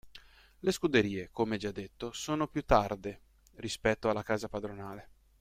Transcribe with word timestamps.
Le 0.61 0.71
scuderie, 0.71 1.29
come 1.31 1.57
già 1.59 1.69
detto, 1.69 2.11
sono 2.11 2.47
più 2.47 2.65
tarde 2.65 3.19
rispetto 3.57 4.09
alla 4.09 4.23
casa 4.23 4.47
padronale. 4.49 5.09